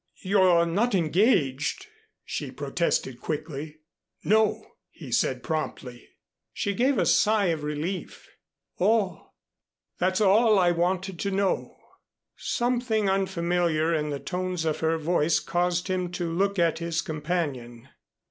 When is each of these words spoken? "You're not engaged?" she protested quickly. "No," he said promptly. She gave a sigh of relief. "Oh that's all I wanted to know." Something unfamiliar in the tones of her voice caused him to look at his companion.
"You're 0.23 0.65
not 0.65 0.95
engaged?" 0.95 1.85
she 2.25 2.49
protested 2.49 3.21
quickly. 3.21 3.81
"No," 4.23 4.65
he 4.89 5.11
said 5.11 5.43
promptly. 5.43 6.09
She 6.53 6.73
gave 6.73 6.97
a 6.97 7.05
sigh 7.05 7.49
of 7.53 7.61
relief. 7.61 8.27
"Oh 8.79 9.33
that's 9.99 10.19
all 10.19 10.57
I 10.57 10.71
wanted 10.71 11.19
to 11.19 11.29
know." 11.29 11.77
Something 12.35 13.11
unfamiliar 13.11 13.93
in 13.93 14.09
the 14.09 14.19
tones 14.19 14.65
of 14.65 14.79
her 14.79 14.97
voice 14.97 15.39
caused 15.39 15.87
him 15.87 16.11
to 16.13 16.33
look 16.33 16.57
at 16.57 16.79
his 16.79 17.03
companion. 17.03 17.87